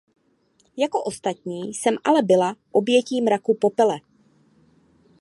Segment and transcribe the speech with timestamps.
[0.77, 3.99] Jako ostatní jsem ale byla obětí mraku popele.